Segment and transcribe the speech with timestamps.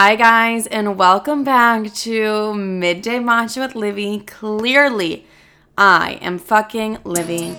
[0.00, 4.20] Hi, guys, and welcome back to Midday Matcha with Livy.
[4.20, 5.26] Clearly,
[5.76, 7.56] I am fucking Livy.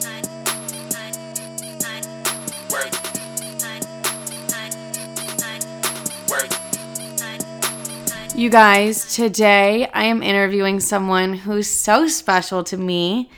[8.33, 13.29] You guys, today I am interviewing someone who's so special to me.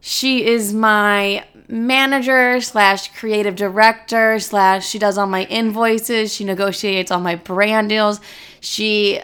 [0.00, 6.34] She is my manager slash creative director slash she does all my invoices.
[6.34, 8.20] She negotiates all my brand deals.
[8.60, 9.20] She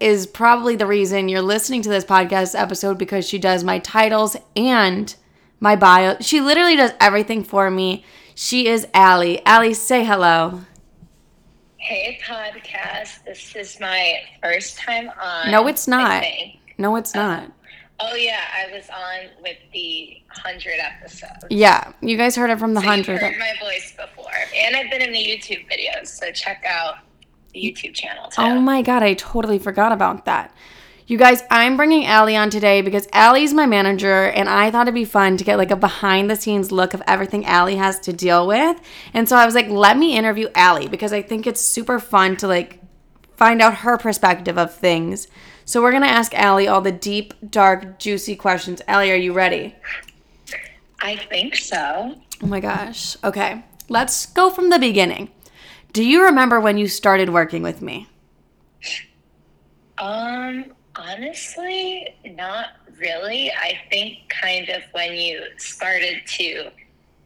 [0.00, 4.36] is probably the reason you're listening to this podcast episode because she does my titles
[4.56, 5.14] and
[5.60, 6.16] my bio.
[6.20, 8.04] She literally does everything for me.
[8.34, 9.44] She is Allie.
[9.46, 10.60] Allie, say hello.
[11.76, 13.24] Hey, podcast.
[13.24, 15.50] This is my first time on.
[15.50, 16.24] No, it's not.
[16.76, 17.50] No, it's not.
[18.00, 18.40] Oh, yeah.
[18.56, 21.28] I was on with the 100 episode.
[21.50, 23.20] Yeah, you guys heard it from the So hundred.
[23.20, 24.30] heard my voice before.
[24.54, 26.08] And I've been in the YouTube videos.
[26.08, 26.96] So check out
[27.52, 28.42] the YouTube channel too.
[28.42, 30.54] Oh my god, I totally forgot about that.
[31.06, 34.94] You guys, I'm bringing Allie on today because Allie's my manager, and I thought it'd
[34.94, 38.12] be fun to get like a behind the scenes look of everything Allie has to
[38.12, 38.80] deal with.
[39.12, 42.36] And so I was like, let me interview Allie because I think it's super fun
[42.38, 42.80] to like
[43.36, 45.28] find out her perspective of things.
[45.66, 48.82] So we're gonna ask Allie all the deep, dark, juicy questions.
[48.86, 49.74] Allie, are you ready?
[51.00, 52.14] I think so.
[52.42, 53.16] Oh my gosh.
[53.24, 55.30] Okay, let's go from the beginning.
[55.92, 58.08] Do you remember when you started working with me?
[59.98, 62.66] Um, honestly, not
[62.98, 63.50] really.
[63.52, 66.70] I think kind of when you started to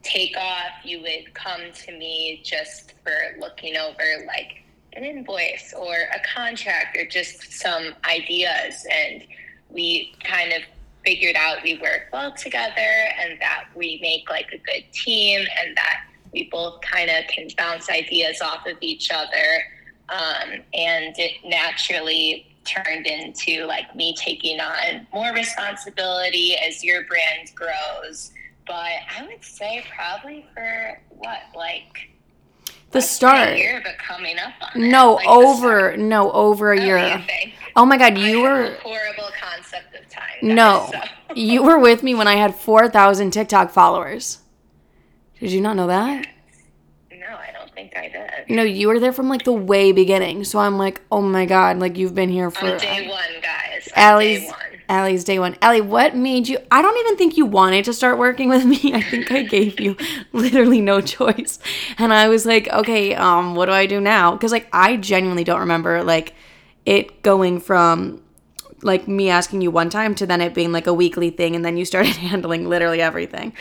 [0.02, 4.62] take off, you would come to me just for looking over like
[4.94, 8.86] an invoice or a contract or just some ideas.
[8.91, 9.25] And
[9.70, 10.62] we kind of
[11.05, 12.72] figured out we work well together
[13.20, 17.48] and that we make like a good team and that we both kind of can
[17.56, 19.62] bounce ideas off of each other.
[20.08, 27.55] Um, and it naturally turned into like me taking on more responsibility as your brand
[27.55, 28.33] grows.
[28.67, 32.11] But I would say probably for what, like
[32.91, 33.59] The start.
[33.59, 36.81] year, but coming up on it, No, like over no over a.
[36.81, 37.25] Oh, year.
[37.77, 40.23] Oh my god, I you have were a horrible concept of time.
[40.41, 41.35] guys, no, so.
[41.35, 44.39] you were with me when I had four thousand TikTok followers.
[45.39, 46.27] Did you not know that?
[47.13, 48.55] No, I don't think I did.
[48.57, 50.45] No, you were there from like the way beginning.
[50.45, 53.89] So I'm like, oh my god, like you've been here for On day one, guys.
[53.97, 54.51] On Allie's
[54.89, 55.57] Allie's day one.
[55.61, 56.59] Allie, what made you?
[56.71, 58.95] I don't even think you wanted to start working with me.
[58.95, 59.97] I think I gave you
[60.33, 61.59] literally no choice,
[61.99, 64.33] and I was like, okay, um, what do I do now?
[64.33, 66.35] Because like I genuinely don't remember like
[66.87, 68.23] it going from
[68.83, 71.65] like me asking you one time to then it being like a weekly thing, and
[71.65, 73.53] then you started handling literally everything.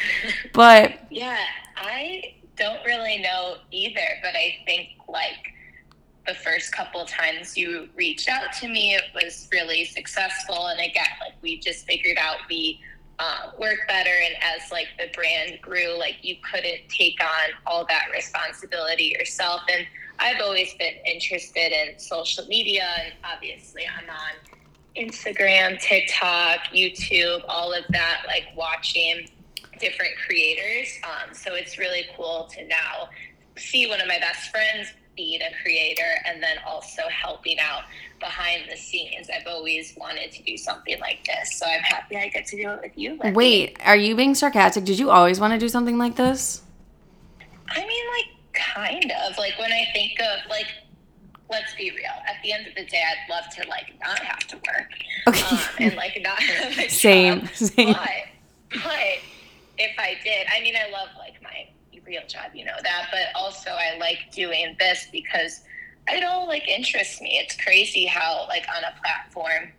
[0.53, 1.37] But Yeah,
[1.75, 5.53] I don't really know either, but I think like
[6.27, 10.67] the first couple times you reached out to me, it was really successful.
[10.67, 12.81] And again, like we just figured out we
[13.17, 14.09] uh, work better.
[14.09, 19.61] And as like the brand grew, like you couldn't take on all that responsibility yourself.
[19.71, 19.87] And
[20.19, 24.57] I've always been interested in social media, and obviously I'm on
[24.95, 29.29] Instagram, TikTok, YouTube, all of that, like watching
[29.79, 30.87] different creators.
[31.03, 33.09] Um, so it's really cool to now
[33.57, 37.81] see one of my best friends being a creator and then also helping out
[38.19, 39.27] behind the scenes.
[39.29, 41.57] I've always wanted to do something like this.
[41.59, 43.19] So I'm happy I get to do it with you.
[43.33, 44.85] Wait, are you being sarcastic?
[44.85, 46.61] Did you always want to do something like this?
[47.69, 49.37] I mean, like, kind of.
[49.37, 50.67] Like, when I think of, like,
[51.51, 52.05] let's be real.
[52.27, 54.89] At the end of the day, I'd love to, like, not have to work.
[55.27, 55.55] Okay.
[55.55, 57.49] Um, and, like, not have a Same, job.
[57.55, 57.93] same.
[57.93, 58.09] But,
[58.83, 58.99] but
[59.77, 61.26] if I did, I mean, I love, like,
[62.07, 63.09] real job, you know that.
[63.11, 65.61] But also, I like doing this because
[66.07, 67.37] it all, like, interests me.
[67.43, 69.71] It's crazy how, like, on a platform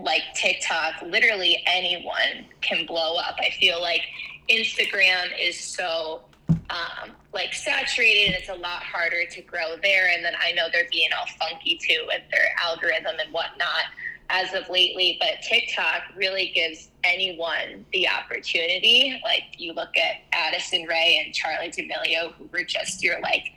[0.00, 3.36] like TikTok, literally anyone can blow up.
[3.38, 4.02] I feel like
[4.48, 6.22] Instagram is so
[6.70, 8.34] um, like saturated.
[8.34, 10.08] It's a lot harder to grow there.
[10.08, 13.84] And then I know they're being all funky too with their algorithm and whatnot
[14.30, 15.18] as of lately.
[15.20, 19.20] But TikTok really gives anyone the opportunity.
[19.24, 23.52] Like you look at Addison Rae and Charli D'Amelio, who were just your like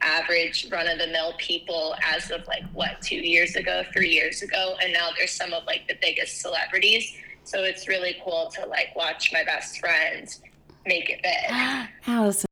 [0.00, 4.42] average run of the mill people as of like what two years ago, three years
[4.42, 7.16] ago, and now they're some of like the biggest celebrities.
[7.44, 10.40] So it's really cool to like watch my best friends
[10.86, 11.88] make it big.
[12.06, 12.46] Allison.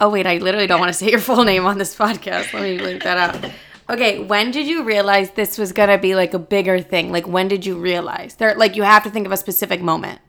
[0.00, 2.52] Oh wait, I literally don't want to say your full name on this podcast.
[2.52, 3.50] Let me leave that out.
[3.90, 7.10] Okay, when did you realize this was gonna be like a bigger thing?
[7.10, 8.34] Like when did you realize?
[8.34, 10.20] There like you have to think of a specific moment.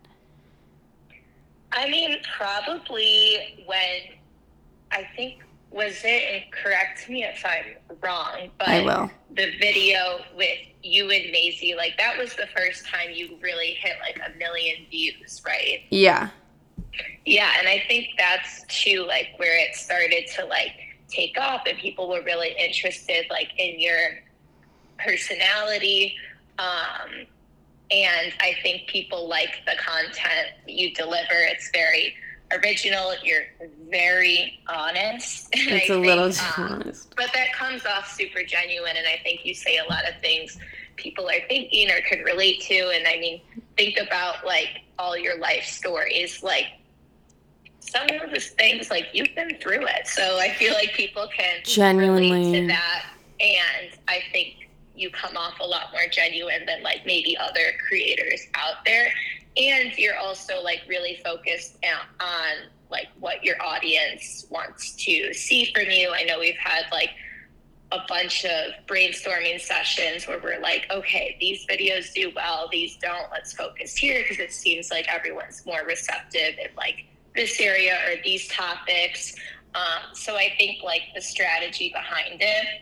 [1.72, 4.18] I mean, probably when
[4.92, 9.12] I think was it and correct me if I'm wrong, but I will.
[9.36, 13.98] the video with you and Maisie, like that was the first time you really hit
[14.02, 15.82] like a million views, right?
[15.92, 16.30] Yeah.
[17.26, 20.74] Yeah, and I think that's too like where it started to like
[21.10, 24.00] take off and people were really interested like in your
[24.98, 26.16] personality.
[26.58, 27.26] Um
[27.92, 31.34] and I think people like the content you deliver.
[31.34, 32.14] It's very
[32.52, 33.14] original.
[33.24, 33.46] You're
[33.90, 35.50] very honest.
[35.54, 37.14] It's a little think, too um, honest.
[37.16, 40.58] but that comes off super genuine and i think you say a lot of things
[40.96, 43.42] people are thinking or could relate to and i mean
[43.78, 46.66] think about like all your life stories like
[47.80, 50.08] some of those things like you've been through it.
[50.08, 52.62] So i feel like people can relate Genuinely.
[52.62, 53.06] to that
[53.40, 58.46] and i think you come off a lot more genuine than like maybe other creators
[58.56, 59.12] out there.
[59.58, 61.78] And you're also like really focused
[62.20, 66.12] on like what your audience wants to see from you.
[66.14, 67.12] I know we've had like
[67.92, 73.32] a bunch of brainstorming sessions where we're like okay these videos do well these don't.
[73.32, 77.06] Let's focus here because it seems like everyone's more receptive and like
[77.36, 79.36] this area or these topics
[79.76, 82.82] um, so i think like the strategy behind it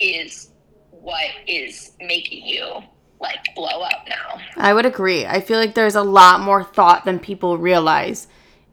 [0.00, 0.50] is
[0.90, 2.82] what is making you
[3.20, 5.26] like blow up now I would agree.
[5.26, 8.28] I feel like there's a lot more thought than people realize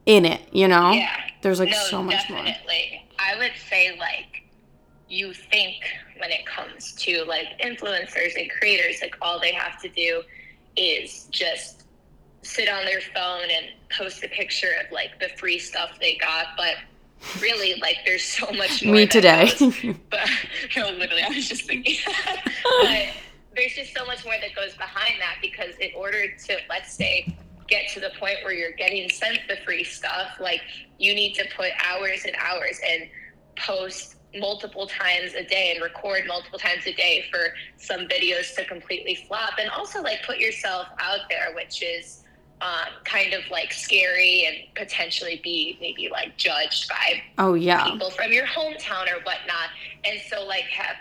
[0.06, 0.92] in it, you know?
[0.92, 1.16] Yeah.
[1.42, 2.44] There's like no, so much more.
[2.44, 3.08] definitely.
[3.18, 4.44] I would say like
[5.10, 5.84] you think
[6.18, 10.22] when it comes to like influencers and creators, like all they have to do
[10.78, 11.81] is just
[12.44, 16.48] sit on their phone and post a picture of like the free stuff they got,
[16.58, 16.76] but
[17.40, 19.52] really like there's so much more Me today.
[19.60, 19.76] goes-
[20.10, 20.30] but
[20.76, 21.98] no, literally, I was just thinking.
[22.82, 23.08] but
[23.56, 27.36] there's just so much more that goes behind that because in order to, let's say,
[27.68, 30.62] get to the point where you're getting sent the free stuff, like
[30.98, 33.04] you need to put hours and hours and
[33.56, 38.64] post multiple times a day and record multiple times a day for some videos to
[38.66, 42.21] completely flop and also like put yourself out there which is
[42.62, 47.90] um, kind of like scary and potentially be maybe like judged by oh yeah.
[47.90, 49.70] people from your hometown or whatnot.
[50.06, 50.96] And so like have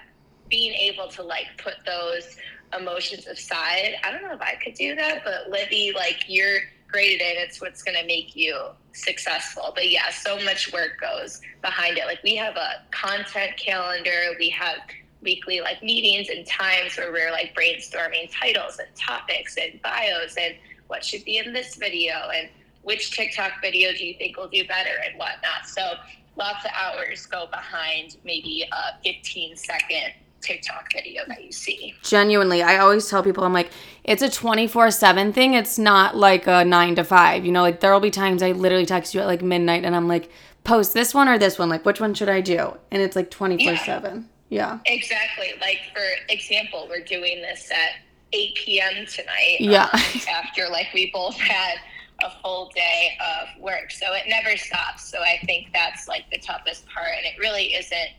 [0.49, 2.37] being able to like put those
[2.79, 3.95] emotions aside.
[4.03, 7.39] I don't know if I could do that, but Livy, like you're great at it.
[7.39, 8.59] It's what's gonna make you
[8.93, 9.73] successful.
[9.75, 12.07] But yeah, so much work goes behind it.
[12.07, 14.79] Like we have a content calendar, we have
[15.23, 20.55] weekly like meetings and times where we're like brainstorming titles and topics and bios and
[20.91, 22.49] what should be in this video and
[22.83, 25.67] which TikTok video do you think will do better and whatnot.
[25.67, 25.95] So
[26.37, 31.95] lots of hours go behind maybe a 15 second TikTok video that you see.
[32.03, 33.71] Genuinely, I always tell people, I'm like,
[34.05, 35.55] it's a 24 7 thing.
[35.55, 37.45] It's not like a nine to five.
[37.45, 39.95] You know, like there will be times I literally text you at like midnight and
[39.95, 40.31] I'm like,
[40.65, 41.69] post this one or this one.
[41.69, 42.77] Like, which one should I do?
[42.91, 44.29] And it's like 24 7.
[44.49, 44.81] Yeah.
[44.87, 45.53] Exactly.
[45.61, 48.01] Like for example, we're doing this at
[48.33, 49.07] 8 p.m.
[49.07, 49.57] tonight.
[49.61, 49.89] Yeah.
[49.93, 51.79] um, after like we both had
[52.23, 55.05] a full day of work, so it never stops.
[55.11, 58.11] So I think that's like the toughest part, and it really isn't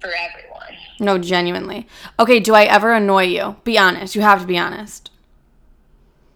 [0.00, 0.76] for everyone.
[0.98, 1.86] No, genuinely.
[2.18, 3.56] Okay, do I ever annoy you?
[3.64, 4.14] Be honest.
[4.14, 5.10] You have to be honest.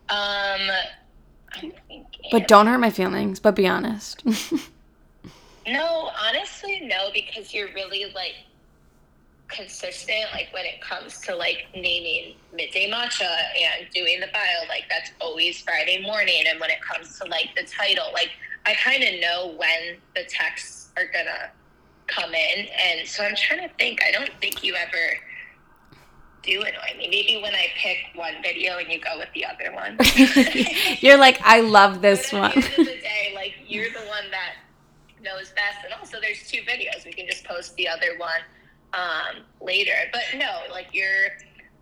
[0.08, 0.60] Um,
[1.52, 2.04] I'm thinking.
[2.30, 4.22] But don't hurt my feelings, but be honest.
[5.66, 8.34] No, honestly, no, because you're really like
[9.48, 10.26] consistent.
[10.32, 15.10] Like when it comes to like naming midday matcha and doing the bio, like that's
[15.20, 16.44] always Friday morning.
[16.48, 18.30] And when it comes to like the title, like
[18.64, 21.50] I kind of know when the texts are gonna
[22.06, 24.00] come in, and so I'm trying to think.
[24.06, 24.96] I don't think you ever
[26.42, 27.08] do annoy me.
[27.08, 29.98] Maybe when I pick one video and you go with the other one.
[31.00, 32.52] You're like, I love this one.
[32.52, 34.54] the end of the day, like you're the one that
[35.22, 37.04] knows best, and also there's two videos.
[37.04, 38.40] We can just post the other one
[38.94, 39.94] um, later.
[40.12, 41.28] But no, like you're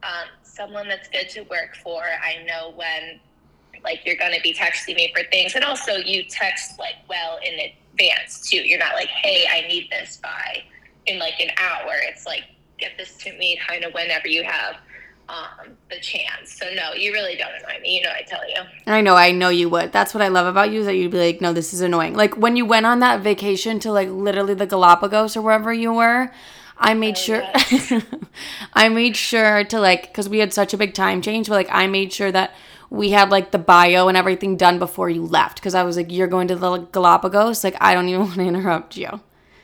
[0.02, 2.02] um, someone that's good to work for.
[2.02, 3.20] I know when
[3.82, 7.70] like you're gonna be texting me for things, and also you text like well in
[7.92, 8.58] advance too.
[8.58, 10.62] You're not like, hey, I need this by
[11.06, 11.92] in like an hour.
[12.02, 12.44] It's like
[12.78, 14.76] get this to me kind of whenever you have
[15.28, 16.52] um, the chance.
[16.52, 17.96] So no, you really don't annoy me.
[17.96, 18.56] You know, I tell you.
[18.86, 19.92] I know, I know you would.
[19.92, 22.14] That's what I love about you is that you'd be like, no, this is annoying.
[22.14, 25.92] Like when you went on that vacation to like literally the Galapagos or wherever you
[25.92, 26.30] were,
[26.78, 27.42] I oh, made Oh, sure
[28.74, 31.68] I made sure to like cuz we had such a big time change, but like
[31.70, 32.54] I made sure that
[32.90, 36.10] we had like the bio and everything done before you left cuz I was like
[36.10, 39.20] you're going to the Galapagos, like I don't even want to interrupt you.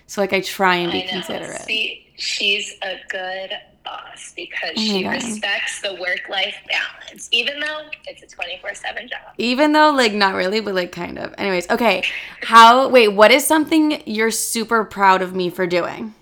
[0.07, 1.63] So like I try and be considerate.
[1.63, 3.53] See, she's a good
[3.85, 5.15] boss because Oh she God.
[5.15, 9.19] respects the work life balance, even though it's a 24 7 job.
[9.39, 11.35] Even though, like, not really, but like, kind of.
[11.39, 12.05] Anyways, okay.
[12.43, 16.15] How, wait, what is something you're super proud of me for doing?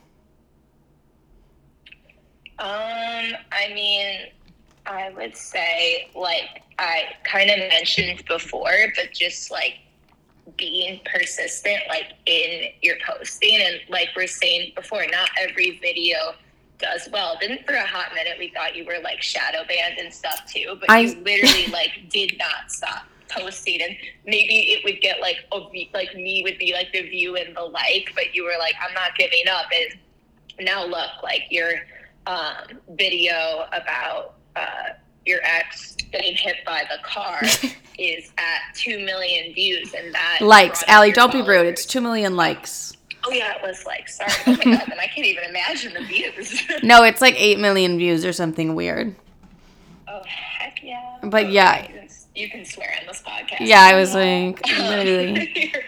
[2.59, 4.27] Um, I mean,
[4.87, 9.75] I would say, like I kind of mentioned before, but just like
[10.57, 16.17] being persistent, like in your posting, and like we're saying before, not every video
[16.79, 17.37] does well.
[17.41, 20.77] Didn't for a hot minute we thought you were like shadow banned and stuff too,
[20.81, 25.37] but I- you literally like did not stop posting and maybe it would get like
[25.53, 28.55] a v- like me would be like the view and the like but you were
[28.59, 31.73] like i'm not giving up and now look like your
[32.27, 34.91] um, video about uh,
[35.27, 37.41] your ex getting hit by the car
[37.99, 40.83] is at 2 million views and that Likes.
[40.87, 41.67] Allie, don't be rude.
[41.67, 42.95] It's 2 million likes.
[43.25, 46.05] oh yeah it was like sorry oh my god and i can't even imagine the
[46.05, 49.15] views No, it's like 8 million views or something weird.
[50.07, 51.83] oh heck yeah But Oh, yeah.
[51.83, 55.51] you can, you can swear on this podcast Yeah, I was like, literally.
[55.73, 55.83] you're,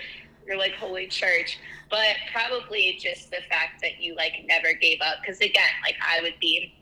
[0.46, 1.58] you're like holy church
[1.90, 6.20] but probably just the fact that you like never gave up because again like i
[6.22, 6.72] would be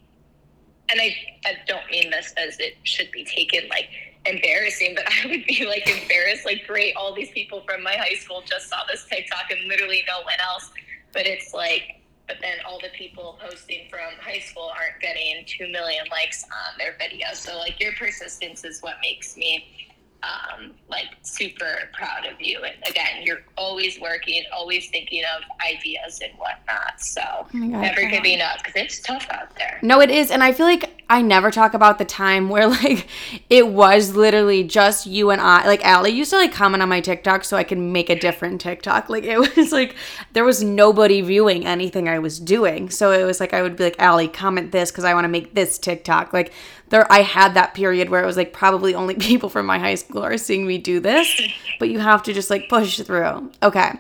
[0.91, 3.89] and I, I don't mean this as it should be taken like
[4.27, 8.15] embarrassing but i would be like embarrassed like great all these people from my high
[8.15, 10.71] school just saw this tiktok and literally no one else.
[11.13, 15.69] But it's like but then all the people posting from high school aren't getting 2
[15.73, 17.37] million likes on their videos.
[17.37, 19.88] So like your persistence is what makes me
[20.23, 22.63] um, like super proud of you.
[22.65, 27.01] And again, you're always working, always thinking of ideas and whatnot.
[27.01, 29.79] So God, never giving up because it's tough out there.
[29.83, 30.31] No, it is.
[30.31, 33.07] And I feel like I never talk about the time where like
[33.49, 35.67] it was literally just you and I.
[35.67, 38.61] Like Allie used to like comment on my TikTok so I could make a different
[38.61, 39.09] TikTok.
[39.09, 39.95] Like it was like
[40.33, 42.91] there was nobody viewing anything I was doing.
[42.91, 45.29] So it was like I would be like, Allie, comment this because I want to
[45.29, 46.33] make this TikTok.
[46.33, 46.53] Like
[46.91, 49.95] there I had that period where it was like probably only people from my high
[49.95, 51.41] school are seeing me do this.
[51.79, 53.51] But you have to just like push through.
[53.63, 53.93] Okay.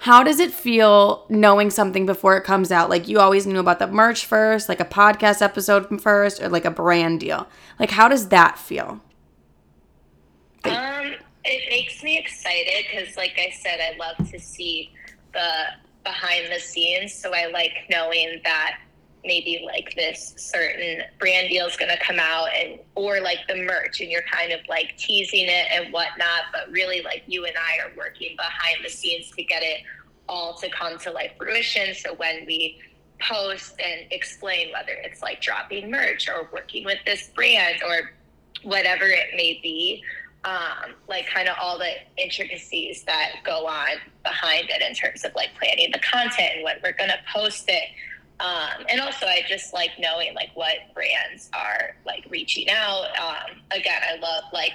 [0.00, 2.88] How does it feel knowing something before it comes out?
[2.88, 6.64] Like you always knew about the merch first, like a podcast episode first, or like
[6.64, 7.48] a brand deal.
[7.80, 9.00] Like how does that feel?
[10.64, 14.92] Um, it makes me excited because, like I said, I love to see
[15.32, 15.50] the
[16.04, 17.14] behind the scenes.
[17.14, 18.78] So I like knowing that
[19.24, 23.56] maybe like this certain brand deal is going to come out and or like the
[23.64, 27.54] merch and you're kind of like teasing it and whatnot but really like you and
[27.56, 29.82] i are working behind the scenes to get it
[30.28, 32.78] all to come to like fruition so when we
[33.20, 38.12] post and explain whether it's like dropping merch or working with this brand or
[38.62, 40.02] whatever it may be
[40.44, 45.34] um, like kind of all the intricacies that go on behind it in terms of
[45.34, 47.88] like planning the content and when we're going to post it
[48.40, 53.06] um, and also i just like knowing like what brands are like reaching out.
[53.18, 54.72] Um, again i love like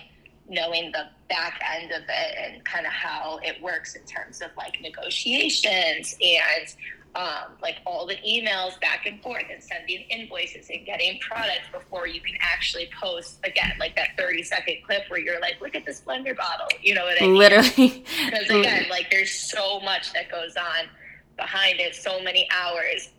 [0.49, 4.49] knowing the back end of it and kind of how it works in terms of
[4.57, 6.75] like negotiations and
[7.15, 12.07] um, like all the emails back and forth and sending invoices and getting products before
[12.07, 15.85] you can actually post again like that 30 second clip where you're like look at
[15.85, 16.67] this blender bottle.
[16.81, 17.35] You know what i mean?
[17.35, 18.03] Literally.
[18.25, 20.89] because again like there's so much that goes on
[21.37, 23.09] behind it so many hours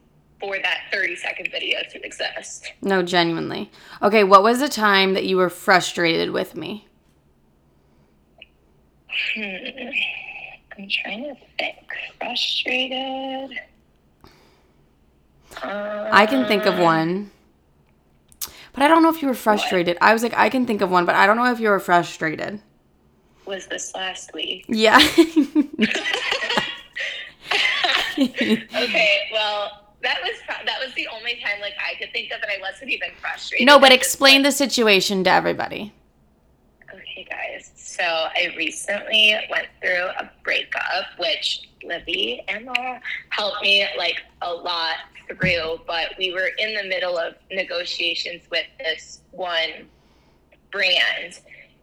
[0.44, 3.70] for that 30 second video to exist no, genuinely.
[4.02, 6.86] Okay, what was the time that you were frustrated with me?
[9.34, 9.46] Hmm.
[10.76, 11.76] i'm trying to think
[12.18, 13.58] frustrated
[15.62, 17.30] I can think of one.
[18.72, 19.96] But I don't know if you were frustrated.
[20.00, 21.78] I was like, I can think of one, but I don't know if you were
[21.78, 22.60] frustrated.
[23.46, 24.98] was this last week Yeah.
[28.18, 32.40] okay well that was pro- that was the only time like i could think of
[32.42, 35.92] and i wasn't even frustrated no, but explain the situation to everybody.
[36.94, 37.72] Okay, guys.
[37.74, 44.52] So I recently went through a breakup, which Livy and Laura helped me like a
[44.52, 44.96] lot
[45.28, 45.80] through.
[45.86, 49.88] But we were in the middle of negotiations with this one
[50.70, 51.40] brand,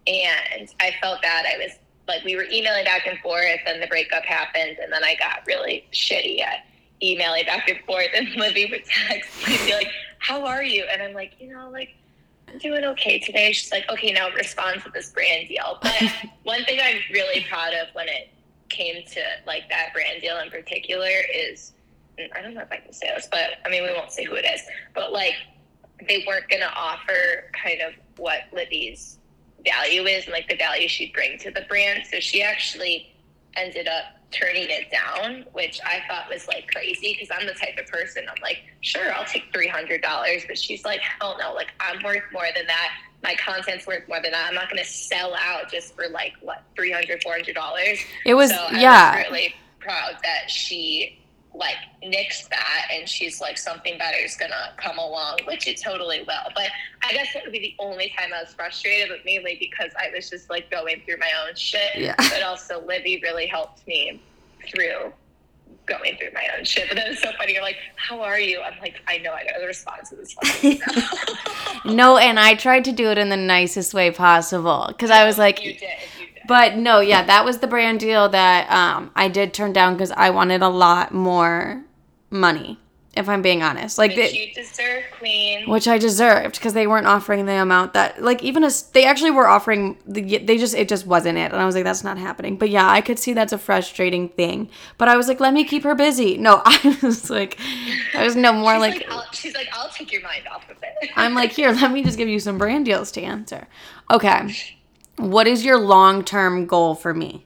[0.07, 1.45] and I felt bad.
[1.45, 5.03] I was like, we were emailing back and forth, and the breakup happened, and then
[5.03, 6.65] I got really shitty at
[7.03, 10.85] emailing back and forth, and Livy would text me and be like, "How are you?"
[10.91, 11.95] And I'm like, you know, like.
[12.47, 13.53] I'm doing okay today.
[13.53, 15.77] She's like, okay, now respond to this brand deal.
[15.81, 16.03] But
[16.43, 18.27] one thing I'm really proud of when it
[18.67, 21.71] came to like that brand deal in particular is
[22.35, 24.35] I don't know if I can say this, but I mean we won't say who
[24.35, 24.61] it is.
[24.93, 25.35] But like
[26.07, 29.17] they weren't gonna offer kind of what Livy's
[29.65, 32.03] value is and like the value she'd bring to the brand.
[32.09, 33.13] So she actually
[33.55, 37.77] ended up turning it down, which I thought was like crazy because I'm the type
[37.77, 41.53] of person I'm like, sure, I'll take three hundred dollars, but she's like, hell no,
[41.53, 42.89] like I'm worth more than that.
[43.23, 44.47] My content's worth more than that.
[44.47, 47.99] I'm not gonna sell out just for like what $300, 400 dollars.
[48.25, 49.17] It was- so I yeah.
[49.17, 51.20] was really proud that she
[51.53, 56.19] like nixed that and she's like something better is gonna come along which it totally
[56.19, 56.69] will but
[57.03, 60.09] i guess that would be the only time i was frustrated but mainly because i
[60.15, 62.15] was just like going through my own shit Yeah.
[62.17, 64.21] but also livy really helped me
[64.73, 65.11] through
[65.85, 68.61] going through my own shit but then it's so funny you're like how are you
[68.61, 70.79] i'm like i know i got the to this.
[71.83, 75.37] No, and I tried to do it in the nicest way possible because I was
[75.37, 75.89] like, you did
[76.47, 80.11] But no, yeah, that was the brand deal that um, I did turn down because
[80.11, 81.83] I wanted a lot more
[82.29, 82.79] money.
[83.13, 86.87] If I'm being honest, like which the, you deserve queen which I deserved because they
[86.87, 90.73] weren't offering the amount that like even as they actually were offering the they just
[90.73, 92.55] it just wasn't it and I was like that's not happening.
[92.55, 94.69] But yeah, I could see that's a frustrating thing.
[94.97, 96.37] But I was like, let me keep her busy.
[96.37, 97.59] No, I was like,
[98.13, 100.77] I was no more she's like, like, she's like i'll take your mind off of
[100.81, 103.67] it I'm like, here, let me just give you some brand deals to answer.
[104.09, 104.55] Okay.
[105.17, 107.45] What is your long term goal for me?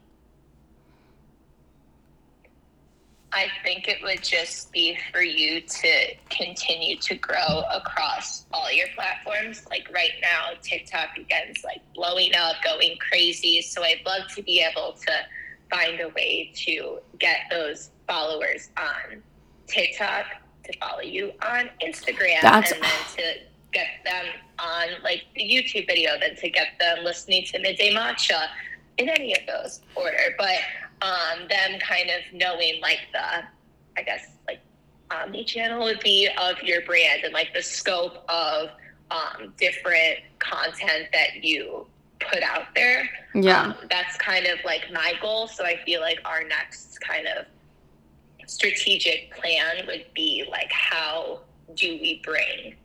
[3.35, 8.87] I think it would just be for you to continue to grow across all your
[8.95, 9.65] platforms.
[9.69, 13.61] Like right now, TikTok again is like blowing up, going crazy.
[13.61, 15.11] So I'd love to be able to
[15.69, 19.21] find a way to get those followers on
[19.67, 20.27] TikTok,
[20.63, 23.39] to follow you on Instagram, That's- and then to
[23.75, 24.25] get them
[24.57, 28.47] on like the YouTube video, than to get them listening to Midday Matcha
[28.97, 30.35] in any of those order.
[30.37, 30.57] But
[31.01, 33.43] um, them kind of knowing like the,
[33.97, 34.61] I guess like
[35.11, 38.69] omni channel would be of your brand and like the scope of
[39.11, 41.85] um, different content that you
[42.19, 43.09] put out there.
[43.33, 43.63] Yeah.
[43.63, 45.47] Um, that's kind of like my goal.
[45.47, 47.45] So I feel like our next kind of
[48.47, 51.41] strategic plan would be like, how
[51.75, 52.75] do we bring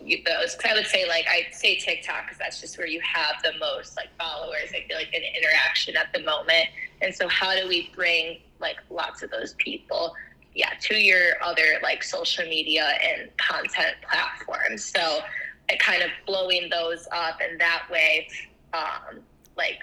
[0.00, 0.54] those?
[0.54, 3.52] Because I would say, like, I'd say TikTok because that's just where you have the
[3.58, 4.70] most like followers.
[4.70, 6.68] I feel like an interaction at the moment.
[7.02, 10.14] And so, how do we bring like lots of those people?
[10.54, 14.84] Yeah, to your other like social media and content platforms.
[14.84, 15.20] So,
[15.68, 18.28] it kind of blowing those up, and that way,
[18.72, 19.20] um,
[19.56, 19.80] like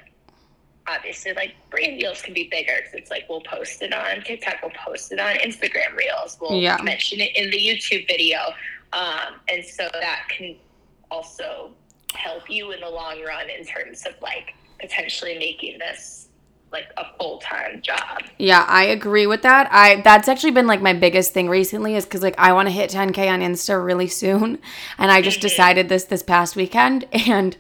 [0.88, 4.56] obviously like brand deals can be bigger because it's like we'll post it on TikTok,
[4.62, 6.78] we'll post it on Instagram Reels, we'll Yeah.
[6.84, 8.54] mention it in the YouTube video,
[8.94, 10.56] um, and so that can
[11.10, 11.72] also
[12.14, 16.23] help you in the long run in terms of like potentially making this
[16.74, 18.24] like a full time job.
[18.38, 19.70] Yeah, I agree with that.
[19.72, 22.72] I that's actually been like my biggest thing recently is cuz like I want to
[22.72, 24.58] hit 10k on Insta really soon
[24.98, 27.56] and I just decided this this past weekend and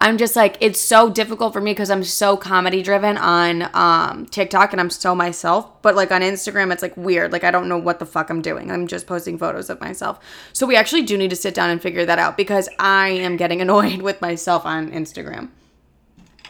[0.00, 4.26] I'm just like it's so difficult for me cuz I'm so comedy driven on um
[4.26, 7.32] TikTok and I'm so myself, but like on Instagram it's like weird.
[7.32, 8.70] Like I don't know what the fuck I'm doing.
[8.70, 10.18] I'm just posting photos of myself.
[10.52, 13.36] So we actually do need to sit down and figure that out because I am
[13.36, 15.50] getting annoyed with myself on Instagram.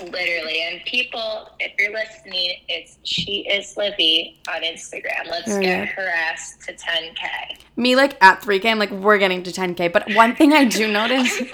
[0.01, 5.27] Literally, and people, if you're listening, it's she is Livy on Instagram.
[5.31, 5.85] Let's Oh, yeah.
[5.87, 7.59] get her ass to 10k.
[7.77, 10.91] Me like at 3k I'm like we're getting to 10k, but one thing I do
[10.93, 11.41] notice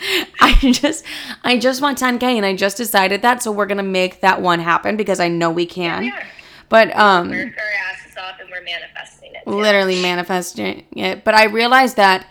[0.40, 1.04] I just
[1.42, 4.40] I just want 10k and I just decided that so we're going to make that
[4.40, 6.10] one happen because I know we can.
[6.12, 6.22] are.
[6.68, 9.42] But um Work our asses off and we're manifesting it.
[9.44, 9.50] too.
[9.50, 11.24] literally manifesting it.
[11.24, 12.26] But I realized that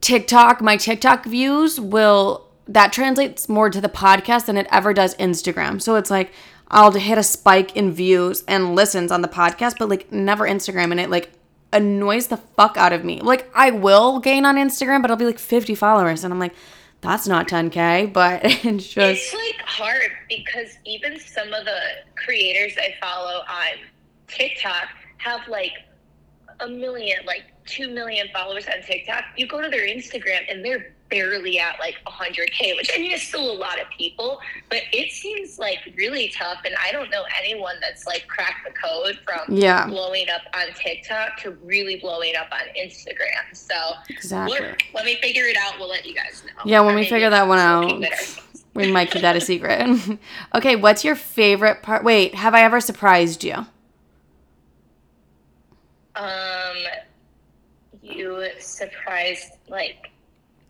[0.00, 5.14] TikTok, my TikTok views will that translates more to the podcast than it ever does
[5.16, 5.80] Instagram.
[5.80, 6.32] So it's like
[6.68, 10.90] I'll hit a spike in views and listens on the podcast, but like never Instagram
[10.90, 11.30] and it like
[11.72, 13.20] annoys the fuck out of me.
[13.20, 16.54] Like I will gain on Instagram, but I'll be like 50 followers and I'm like
[17.00, 21.78] that's not 10k, but it's just It's like hard because even some of the
[22.16, 23.78] creators I follow on
[24.26, 25.72] TikTok have like
[26.60, 29.24] a million, like two million followers on TikTok.
[29.36, 33.22] You go to their Instagram and they're barely at like 100k, which I mean is
[33.22, 34.40] still a lot of people,
[34.70, 36.58] but it seems like really tough.
[36.64, 39.86] And I don't know anyone that's like cracked the code from Yeah.
[39.86, 43.54] blowing up on TikTok to really blowing up on Instagram.
[43.54, 43.74] So
[44.08, 44.58] exactly.
[44.94, 45.74] let me figure it out.
[45.78, 46.62] We'll let you guys know.
[46.64, 47.88] Yeah, when Or we figure that one out.
[47.88, 48.64] keep it ourselves.
[48.74, 49.86] We might keep that a secret.
[50.54, 52.02] okay, what's your favorite part?
[52.02, 53.66] Wait, have I ever surprised you?
[56.16, 56.76] Um,
[58.02, 60.10] you surprised like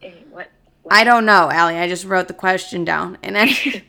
[0.00, 0.48] in what?
[0.90, 1.78] I don't know, Allie.
[1.78, 3.18] I just wrote the question down.
[3.22, 3.82] In any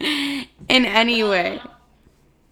[0.00, 1.60] in any way.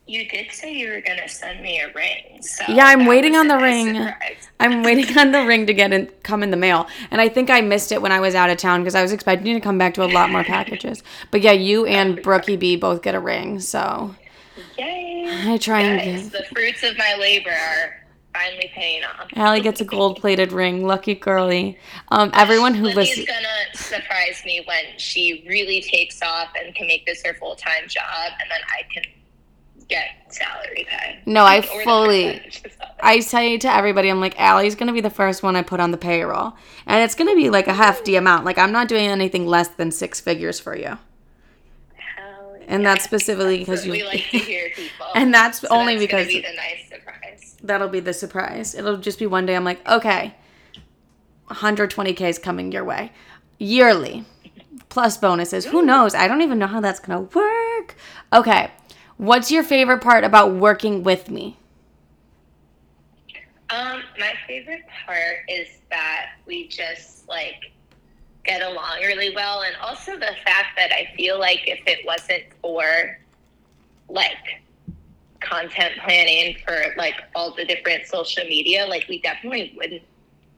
[0.06, 2.40] You did say you were gonna send me a ring.
[2.40, 3.94] So Yeah, I'm waiting on the ring.
[3.94, 4.48] surprise.
[4.60, 6.86] I'm waiting on the ring to get in come in the mail.
[7.10, 9.12] And I think I missed it when I was out of town because I was
[9.12, 11.02] expecting to come back to a lot more packages.
[11.30, 14.14] But yeah, you and Brookie B both get a ring, so
[14.78, 15.26] Yay!
[15.46, 16.32] I try and give.
[16.32, 18.02] the fruits of my labor are
[18.34, 19.28] finally paying off.
[19.36, 20.86] Allie gets a gold plated ring.
[20.86, 21.78] Lucky girly.
[22.08, 23.26] Um, everyone who listens.
[23.26, 27.88] gonna surprise me when she really takes off and can make this her full time
[27.88, 29.02] job, and then I can
[29.88, 31.18] get salary pay.
[31.26, 32.26] No, I fully.
[32.26, 32.94] percentage of salary.
[33.00, 35.90] I say to everybody, I'm like, Allie's gonna be the first one I put on
[35.90, 36.54] the payroll,
[36.86, 38.44] and it's gonna be like a hefty amount.
[38.44, 40.98] Like I'm not doing anything less than six figures for you,
[41.94, 42.94] Hell and yeah.
[42.94, 43.92] that's specifically because you.
[43.92, 45.06] we like to hear people.
[45.14, 47.17] and that's So only that's because be the nice surprise.
[47.62, 48.74] That'll be the surprise.
[48.74, 49.56] It'll just be one day.
[49.56, 50.34] I'm like, okay,
[51.48, 53.12] 120k is coming your way,
[53.58, 54.24] yearly,
[54.88, 55.66] plus bonuses.
[55.66, 56.14] Who knows?
[56.14, 57.96] I don't even know how that's gonna work.
[58.32, 58.70] Okay,
[59.16, 61.56] what's your favorite part about working with me?
[63.70, 67.72] Um, my favorite part is that we just like
[68.44, 72.44] get along really well, and also the fact that I feel like if it wasn't
[72.62, 73.18] for
[74.08, 74.62] like
[75.40, 80.02] content planning for like all the different social media, like we definitely wouldn't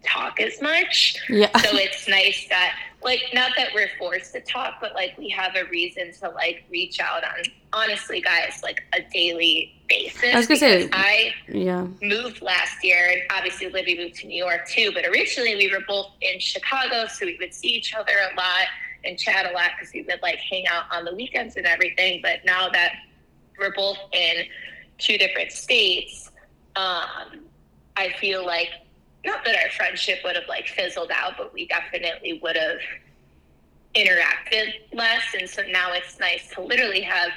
[0.04, 1.16] talk as much.
[1.28, 1.54] Yeah.
[1.58, 5.56] so it's nice that like not that we're forced to talk but like we have
[5.56, 10.46] a reason to like reach out on honestly guys like a daily basis I was
[10.46, 11.86] gonna say- i Yeah.
[12.02, 15.82] moved last year and obviously livy moved to new york too but originally we were
[15.86, 18.66] both in chicago so we would see each other a lot
[19.04, 22.20] and chat a lot because we would like hang out on the weekends and everything
[22.22, 22.92] but now that
[23.60, 24.44] we're both in
[24.98, 26.30] two different states
[26.76, 27.40] um,
[27.96, 28.70] i feel like
[29.24, 32.78] not that our friendship would have like fizzled out, but we definitely would have
[33.94, 35.22] interacted less.
[35.38, 37.30] And so now it's nice to literally have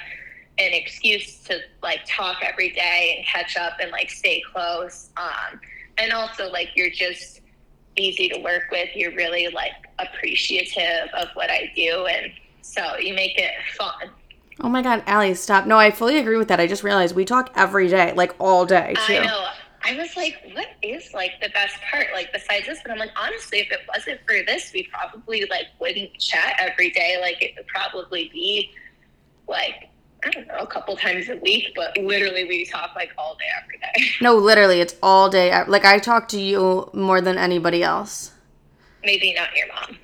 [0.58, 5.10] an excuse to like talk every day and catch up and like stay close.
[5.16, 5.60] Um,
[5.98, 7.40] and also like you're just
[7.96, 8.88] easy to work with.
[8.94, 12.06] You're really like appreciative of what I do.
[12.06, 12.32] And
[12.62, 14.10] so you make it fun.
[14.60, 15.66] Oh my God, Allie, stop.
[15.66, 16.60] No, I fully agree with that.
[16.60, 19.14] I just realized we talk every day, like all day, too.
[19.14, 19.46] I know.
[19.86, 22.06] I was like, what is like the best part?
[22.14, 25.66] Like besides this, but I'm like, honestly, if it wasn't for this, we probably like
[25.78, 27.18] wouldn't chat every day.
[27.20, 28.70] Like it would probably be
[29.46, 29.90] like
[30.24, 33.44] I don't know, a couple times a week, but literally we talk like all day
[33.62, 34.10] every day.
[34.22, 35.52] No, literally, it's all day.
[35.66, 38.32] Like, I talk to you more than anybody else.
[39.02, 39.98] Maybe not your mom.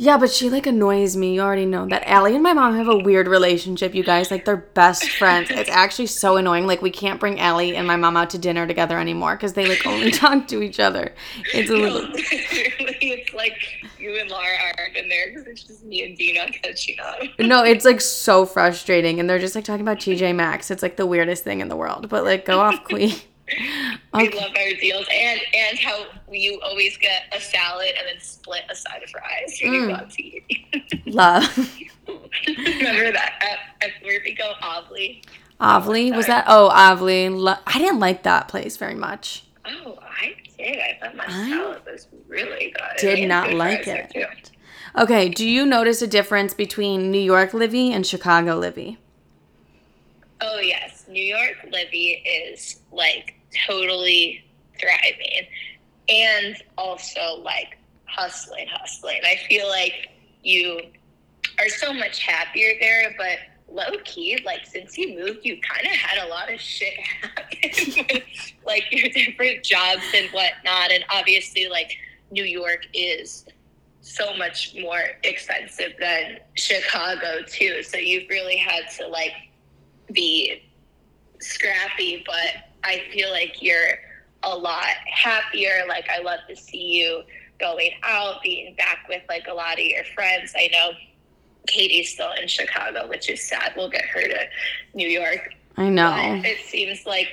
[0.00, 1.34] Yeah, but she, like, annoys me.
[1.34, 2.08] You already know that.
[2.08, 4.30] Allie and my mom have a weird relationship, you guys.
[4.30, 5.50] Like, they're best friends.
[5.50, 6.68] It's actually so annoying.
[6.68, 9.66] Like, we can't bring Allie and my mom out to dinner together anymore because they,
[9.66, 11.12] like, only talk to each other.
[11.52, 12.00] It's a No, little.
[12.10, 13.54] literally, it's like
[13.98, 14.46] you and Laura
[14.78, 17.18] aren't in there because it's just me and Dina catching up.
[17.40, 20.70] No, it's like so frustrating, and they're just like talking about TJ Maxx.
[20.70, 22.08] It's like the weirdest thing in the world.
[22.08, 23.16] But like, go off, Queen.
[24.14, 24.36] We Okay.
[24.38, 28.74] love our deals and and how you always get a salad and then split a
[28.74, 30.00] side of fries when you go Mm.
[30.00, 31.06] out to eat.
[31.06, 31.68] Love.
[32.46, 35.22] Remember that at, at where we go, Obley?
[35.60, 36.44] Ovely was that?
[36.46, 36.66] Oh.
[36.68, 39.44] Lo- I didn't like that place very much.
[39.66, 40.78] Oh, I did.
[40.78, 42.96] I thought my I salad was really good.
[42.98, 44.50] Did not like it.
[44.96, 48.98] Okay, do you notice a difference between New York Livy and Chicago Livy?
[50.40, 53.34] Oh yes, New York Livy is like
[53.66, 54.44] totally
[54.78, 55.46] thriving,
[56.08, 59.20] and also like hustling, hustling.
[59.24, 60.08] I feel like
[60.42, 60.80] you
[61.58, 63.38] are so much happier there, but
[63.70, 68.06] low key, like since you moved, you kind of had a lot of shit happen
[68.10, 68.22] with
[68.64, 71.96] like your different jobs and whatnot, and obviously like
[72.30, 73.46] New York is
[74.00, 77.82] so much more expensive than Chicago too.
[77.82, 79.32] So you've really had to like
[80.12, 80.62] be
[81.40, 83.98] scrappy, but I feel like you're
[84.42, 85.84] a lot happier.
[85.86, 87.22] Like I love to see you
[87.60, 90.54] going out, being back with like a lot of your friends.
[90.56, 90.92] I know
[91.66, 93.74] Katie's still in Chicago, which is sad.
[93.76, 94.46] We'll get her to
[94.94, 95.54] New York.
[95.76, 96.38] I know.
[96.40, 97.28] But it seems like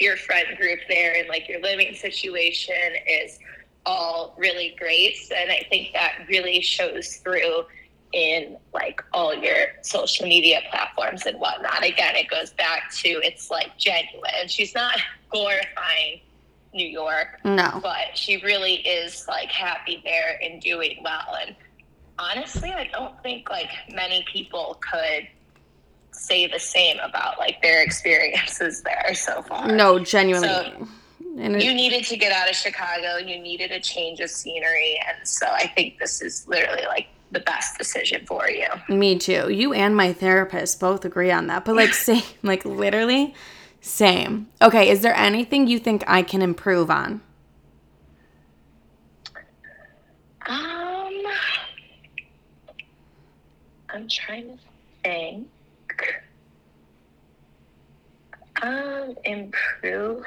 [0.00, 2.74] your friend group there and like your living situation
[3.06, 3.38] is
[3.86, 5.16] all really great.
[5.34, 7.64] And I think that really shows through
[8.12, 11.84] in like all your social media platforms and whatnot.
[11.84, 14.48] Again, it goes back to it's like genuine.
[14.48, 14.98] She's not
[15.30, 16.20] glorifying
[16.74, 17.80] New York, No.
[17.82, 21.36] but she really is like happy there and doing well.
[21.46, 21.54] And
[22.18, 25.28] honestly, I don't think like many people could
[26.12, 29.68] say the same about like their experiences there so far.
[29.68, 30.48] No, genuinely.
[30.48, 30.88] So-
[31.38, 33.16] and You needed to get out of Chicago.
[33.16, 37.40] You needed a change of scenery, and so I think this is literally like the
[37.40, 38.66] best decision for you.
[38.88, 39.50] me too.
[39.50, 41.64] You and my therapist both agree on that.
[41.64, 43.34] But like same, like literally
[43.80, 44.48] same.
[44.60, 47.20] Okay, is there anything you think I can improve on?
[50.46, 51.22] Um,
[53.90, 54.58] I'm trying to
[55.04, 55.48] think.
[58.60, 60.24] Um, improve.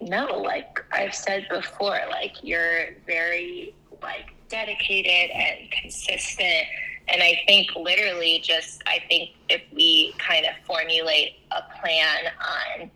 [0.00, 6.66] No, like I've said before, like you're very like dedicated and consistent.
[7.08, 12.90] And I think literally just I think if we kind of formulate a plan on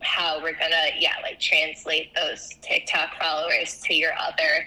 [0.00, 4.64] how we're gonna yeah like translate those TikTok followers to your other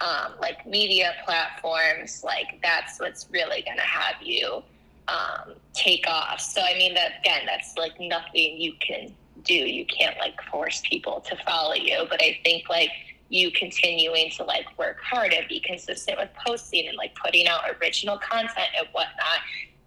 [0.00, 4.62] um, like media platforms, like that's what's really gonna have you
[5.08, 6.40] um, take off.
[6.40, 9.54] So I mean that again, that's like nothing you can do.
[9.54, 12.06] You can't like force people to follow you.
[12.08, 12.90] But I think like
[13.28, 17.62] you continuing to like work hard and be consistent with posting and like putting out
[17.80, 19.38] original content and whatnot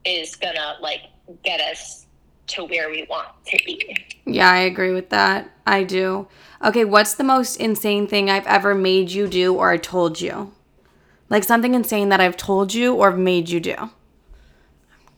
[0.06, 1.02] is gonna like
[1.44, 2.06] get us
[2.48, 3.96] to where we want to be.
[4.26, 5.50] Yeah, I agree with that.
[5.66, 6.28] I do.
[6.63, 10.54] Okay, what's the most insane thing I've ever made you do or I told you?
[11.30, 13.76] Like something insane that I've told you or made you do.
[13.78, 13.89] I'm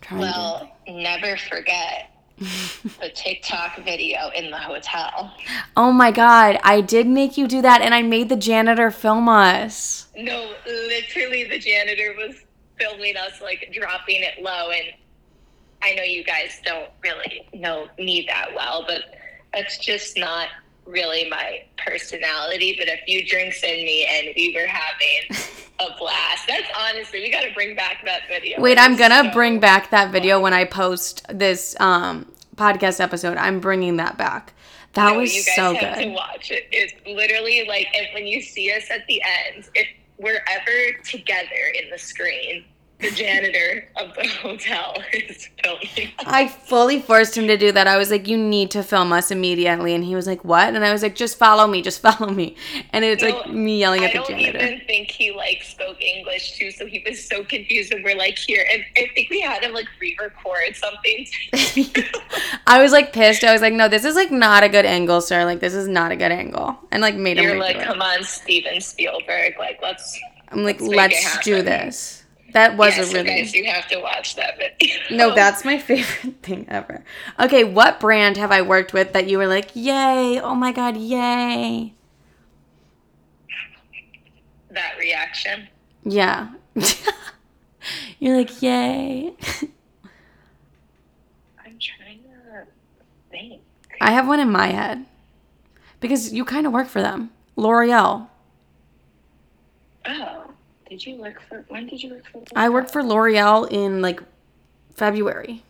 [0.02, 5.34] trying to- Well, never forget the TikTok video in the hotel.
[5.78, 9.30] Oh my god, I did make you do that and I made the janitor film
[9.30, 10.08] us.
[10.18, 12.36] No, literally, the janitor was
[12.78, 14.88] filming us like dropping it low, and
[15.82, 19.04] I know you guys don't really know me that well, but
[19.54, 20.50] that's just not
[20.86, 22.76] really my personality.
[22.78, 25.46] But a few drinks in me, and we were having
[25.80, 26.48] a blast.
[26.48, 28.60] That's honestly, we got to bring back that video.
[28.62, 33.00] Wait, It I'm gonna so bring back that video when I post this um podcast
[33.00, 33.38] episode.
[33.38, 34.54] I'm bringing that back.
[34.94, 36.14] That No, was you guys so have to good.
[36.14, 36.68] watch it.
[36.72, 39.22] It's literally like if when you see us at the
[39.54, 42.64] end, if we're ever together in the screen,
[43.06, 46.12] the janitor of the hotel is filming.
[46.20, 47.88] I fully forced him to do that.
[47.88, 50.84] I was like, "You need to film us immediately," and he was like, "What?" And
[50.84, 52.56] I was like, "Just follow me, just follow me."
[52.92, 54.58] And it's like me yelling I at the janitor.
[54.58, 57.94] I don't even think he like spoke English too, so he was so confused.
[57.94, 61.28] And we're like, here, and I think we had him like re-record something.
[62.68, 63.44] I was like pissed.
[63.44, 65.46] I was like, "No, this is like not a good angle, sir.
[65.46, 67.86] Like this is not a good angle." And like made him You're like, it.
[67.86, 70.20] come on, Steven Spielberg, like let's.
[70.50, 72.25] I'm like, let's "Let's do this."
[72.56, 74.96] That was yes, a really guys, you have to watch that video.
[75.12, 77.04] No, that's my favorite thing ever.
[77.38, 80.96] Okay, what brand have I worked with that you were like, yay, oh my god,
[80.96, 81.94] yay?
[84.76, 85.68] that reaction.
[86.04, 86.50] Yeah.
[88.20, 89.34] You're like, yay.
[91.66, 92.66] I'm trying to
[93.32, 93.62] think.
[94.00, 95.06] I have one in my head
[96.00, 97.32] because you kind of work for them.
[97.56, 98.28] L'Oreal.
[100.08, 100.55] Oh,
[100.90, 101.66] did you work for?
[101.68, 102.40] When did you work for?
[102.40, 102.48] L'Oreal?
[102.56, 104.22] I worked for L'Oreal in like
[104.96, 105.64] February.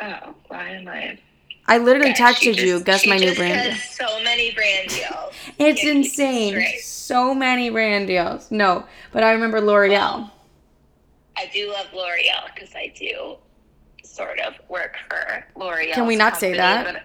[0.00, 1.18] Oh, why am I?
[1.68, 3.72] I literally she texted you, guess my new just brand.
[3.72, 5.32] has so many brand deals.
[5.58, 6.64] It's it insane.
[6.80, 8.50] So many brand deals.
[8.50, 10.30] No, but I remember L'Oreal.
[11.36, 13.36] I do love L'Oreal because I do
[14.04, 15.94] sort of work for L'Oreal.
[15.94, 16.84] Can we not say that?
[16.84, 16.96] But,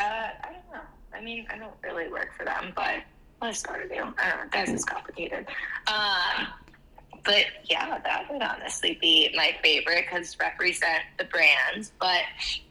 [0.00, 0.86] uh, I don't know.
[1.14, 3.02] I mean, I don't really work for them, but
[3.40, 3.96] I sort of do.
[3.96, 4.48] I don't know.
[4.50, 5.46] Guys, it's complicated.
[5.88, 6.46] Um,
[7.24, 11.92] but yeah, that would honestly be my favorite because represent the brands.
[11.98, 12.22] But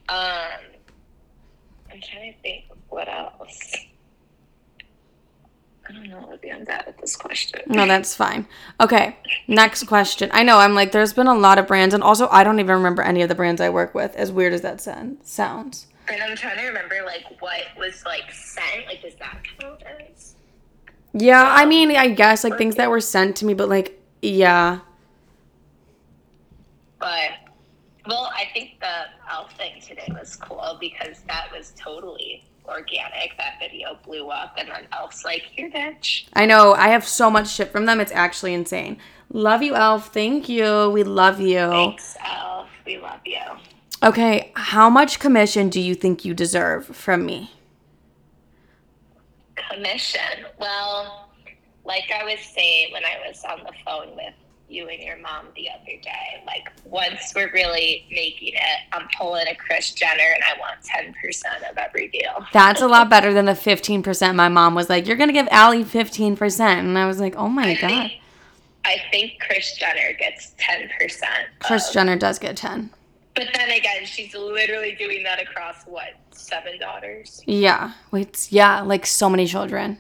[0.10, 0.62] um,
[1.92, 3.76] I'm trying to think of what else.
[5.88, 6.56] I don't know, Olivia.
[6.56, 7.62] I'm bad at this question.
[7.68, 8.48] No, that's fine.
[8.82, 10.32] Okay, next question.
[10.34, 12.78] I know I'm like, there's been a lot of brands, and also I don't even
[12.78, 14.16] remember any of the brands I work with.
[14.16, 15.86] As weird as that sound, sounds.
[16.08, 18.88] And I'm trying to remember like what was like sent.
[18.88, 20.36] Like, does that count as?
[21.18, 24.80] Yeah, I mean, I guess like things that were sent to me, but like, yeah,
[27.06, 27.54] But
[28.08, 33.38] well, I think the elf thing today was cool because that was totally organic.
[33.38, 36.74] That video blew up, and then Elf's like, "Here, bitch." I know.
[36.74, 38.00] I have so much shit from them.
[38.00, 38.98] It's actually insane.
[39.32, 40.12] Love you, Elf.
[40.12, 40.90] Thank you.
[40.90, 41.70] We love you.
[41.70, 42.70] Thanks, Elf.
[42.88, 43.42] We love you.
[44.02, 47.52] Okay, how much commission do you think you deserve from me?
[49.70, 50.46] Commission.
[50.60, 51.30] Well,
[51.86, 54.34] like I was saying when I was on the phone with
[54.68, 59.48] you and your mom the other day, like once we're really making it, I'm pulling
[59.48, 62.46] a Chris Jenner and I want 10% of every deal.
[62.52, 65.48] That's a lot better than the 15% my mom was like, you're going to give
[65.52, 66.60] Allie 15%.
[66.60, 67.90] And I was like, oh my I God.
[67.90, 68.14] think,
[68.86, 70.90] I think Chris Jenner gets 10%.
[71.60, 72.90] Chris Jenner does get 10.
[73.36, 77.42] But then again, she's literally doing that across what, seven daughters?
[77.46, 77.92] Yeah.
[78.12, 80.00] Wait, yeah, like so many children.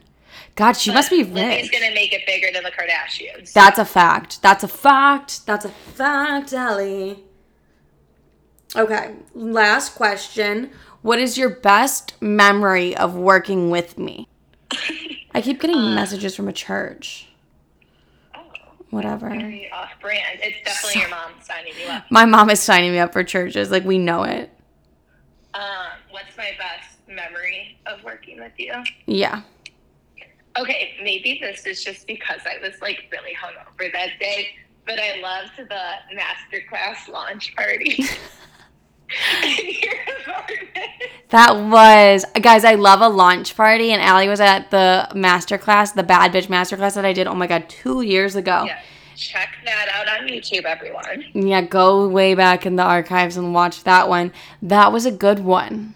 [0.55, 1.71] God, she must be rich.
[1.71, 3.51] gonna make it bigger than the Kardashians.
[3.51, 4.41] That's a fact.
[4.41, 5.45] That's a fact.
[5.45, 7.23] That's a fact, Ellie.
[8.75, 10.71] Okay, last question.
[11.01, 14.27] What is your best memory of working with me?
[15.33, 17.27] I keep getting uh, messages from a church.
[18.95, 19.29] Whatever.
[19.29, 20.39] very off-brand.
[20.41, 22.05] It's definitely your mom signing you up.
[22.09, 23.69] My mom is signing me up for churches.
[23.69, 24.49] Like, we know it.
[25.53, 25.61] Um,
[26.37, 28.73] my best memory of working with you.
[29.05, 29.41] Yeah.
[30.57, 34.49] Okay, maybe this is just because I was like really hungover that day,
[34.85, 38.05] but I loved the masterclass launch party.
[39.43, 40.69] in your apartment.
[41.29, 46.03] That was guys, I love a launch party and Allie was at the masterclass, the
[46.03, 48.63] bad bitch masterclass that I did, oh my god, two years ago.
[48.65, 48.79] Yeah,
[49.15, 51.25] check that out on YouTube, everyone.
[51.33, 54.31] Yeah, go way back in the archives and watch that one.
[54.61, 55.95] That was a good one.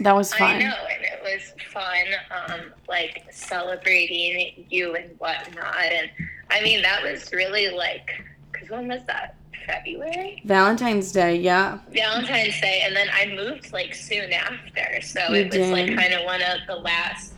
[0.00, 0.56] That was fun.
[0.56, 2.06] I know, and it was fun,
[2.48, 5.76] um, like celebrating you and whatnot.
[5.76, 6.10] And
[6.50, 8.10] I mean, that was really like,
[8.50, 9.36] because when was that?
[9.70, 10.42] February?
[10.44, 11.78] Valentine's Day, yeah.
[11.92, 15.00] Valentine's Day, and then I moved like soon after.
[15.02, 17.34] So You it was like kind of one of the last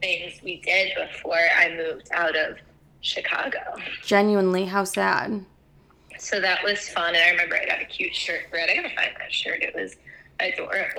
[0.00, 2.56] things we did before I moved out of
[3.00, 3.58] Chicago.
[4.04, 5.44] Genuinely, how sad.
[6.18, 8.68] So that was fun, and I remember I got a cute shirt for it.
[8.68, 9.62] I gotta find that shirt.
[9.62, 9.96] It was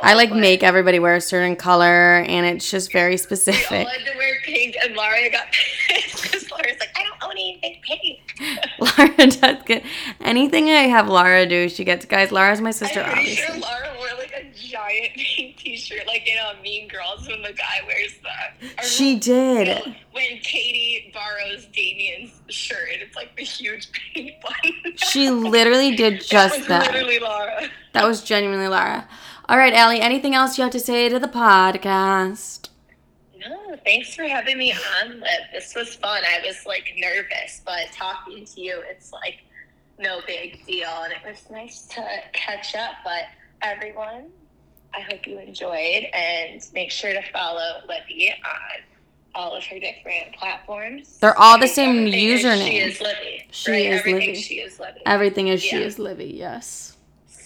[0.04, 3.88] I like make everybody wear a certain color and it's just very We all specific.
[3.88, 5.48] had to wear pink, and Laura got
[5.90, 8.40] pissed because Laura's like, I don't own anything pink.
[8.80, 9.84] Laura does get
[10.22, 12.32] anything I have Laura do, she gets guys.
[12.32, 13.46] Laura's my sister, I'm pretty obviously.
[13.54, 17.54] sure Laura wore like a giant pink T-shirt, like in a Mean Girls when the
[17.54, 18.56] guy wears that.
[18.80, 19.68] Or She did.
[19.86, 24.96] when- When Cady borrows Damian's shirt, it's like the huge pink one.
[24.98, 26.92] She literally did That just was that.
[26.92, 27.70] Literally Laura.
[27.94, 29.08] That was genuinely Laura.
[29.52, 32.70] All right, Allie, anything else you have to say to the podcast?
[33.38, 35.42] No, thanks for having me on, Liv.
[35.52, 36.24] This was fun.
[36.24, 39.40] I was like nervous, but talking to you, it's like
[40.00, 42.94] no big deal, and it was nice to catch up.
[43.04, 43.24] But
[43.62, 44.30] everyone,
[44.94, 48.84] I hope you enjoyed, and make sure to follow Livy on
[49.36, 51.18] all of her different platforms.
[51.18, 52.70] They're all the same username.
[52.70, 53.48] She is Livy.
[53.52, 53.86] She right?
[53.88, 54.42] is Everything Livy.
[54.42, 55.02] She is Livy.
[55.06, 56.96] Everything is she is Livy, yes.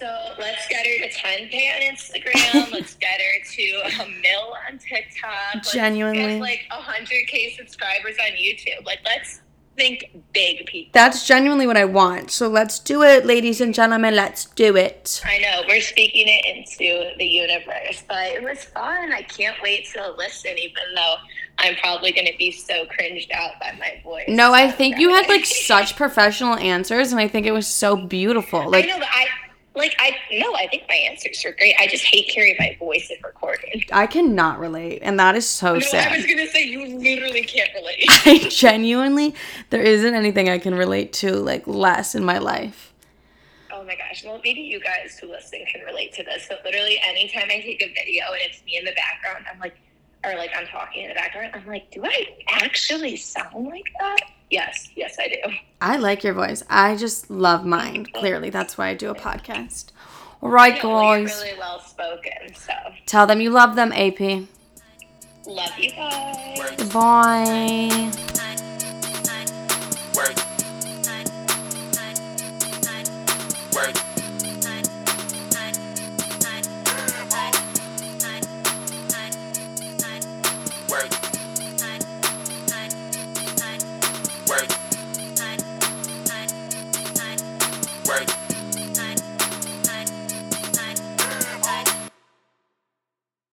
[0.05, 2.71] So let's get her to 10K on Instagram.
[2.71, 5.55] let's get her to a mil on TikTok.
[5.55, 6.33] Let's Genuinely.
[6.33, 8.85] Get like 100K subscribers on YouTube.
[8.85, 9.41] Like, let's
[9.75, 10.91] think big, people.
[10.93, 12.29] That's genuinely what I want.
[12.29, 14.15] So let's do it, ladies and gentlemen.
[14.15, 15.23] Let's do it.
[15.25, 19.11] I know, we're speaking it into the universe, but it was fun.
[19.11, 21.15] I can't wait to listen, even though
[21.57, 24.25] I'm probably going to be so cringed out by my voice.
[24.27, 27.97] No, I think you had like such professional answers, and I think it was so
[27.97, 28.59] beautiful.
[28.59, 29.25] I Like know, but I.
[29.75, 31.75] Like I no, I think my answers were great.
[31.79, 33.83] I just hate hearing my voice in recording.
[33.91, 37.69] I cannot relate, and that is so No, I was gonna say you literally can't
[37.75, 38.05] relate.
[38.25, 39.35] I genuinely,
[39.71, 42.93] there isn't anything I can relate to like less in my life.
[43.71, 44.23] Oh my gosh.
[44.23, 46.45] Well, maybe you guys who listen can relate to this.
[46.47, 49.75] But literally, anytime I take a video and it's me in the background, I'm like,
[50.23, 54.21] or like I'm talking in the background, I'm like, do I actually sound like that?
[54.49, 55.55] Yes, yes, I do.
[55.81, 56.63] I like your voice.
[56.69, 58.05] I just love mine.
[58.13, 59.88] Clearly, that's why I do a podcast.
[60.41, 61.41] All right, Yeah, well, you're guys.
[61.43, 62.53] really well spoken.
[62.55, 62.73] So,
[63.05, 64.47] Tell them you love them, AP.
[65.47, 66.58] love you guys.
[66.60, 68.12] Work, Bye.
[70.15, 70.36] work.
[73.75, 74.04] Work.